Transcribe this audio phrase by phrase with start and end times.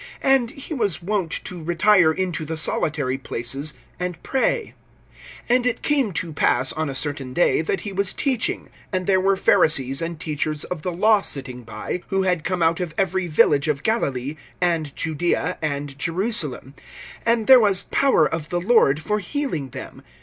[0.23, 4.73] (16)And he was wont to retire into the solitary places, and pray.
[5.47, 9.21] (17)And it came to pass, on a certain day, that he was teaching; and there
[9.21, 13.27] were Pharisees and teachers of the law sitting by, who had come out of every
[13.27, 16.73] village of Galilee, and Judaea, and Jerusalem;
[17.23, 20.01] and there was power of the Lord for healing them.